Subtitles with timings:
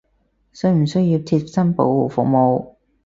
[0.51, 2.73] 需唔需要貼身保護服務！？